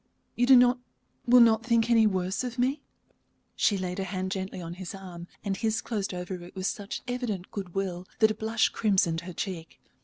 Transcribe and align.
You 0.35 0.47
do 0.47 0.55
not 0.55 0.79
will 1.27 1.41
not 1.41 1.63
think 1.63 1.87
any 1.91 2.07
worse 2.07 2.43
of 2.43 2.57
me?" 2.57 2.81
She 3.55 3.77
laid 3.77 3.99
her 3.99 4.03
hand 4.03 4.31
gently 4.31 4.59
on 4.59 4.73
his 4.81 4.95
arm, 4.95 5.27
and 5.45 5.55
his 5.55 5.79
closed 5.79 6.11
over 6.11 6.33
it 6.43 6.55
with 6.55 6.65
such 6.65 7.03
evident 7.07 7.51
good 7.51 7.75
will 7.75 8.07
that 8.17 8.31
a 8.31 8.33
blush 8.33 8.69
crimsoned 8.69 9.21
her 9.21 9.33
cheek. 9.33 9.79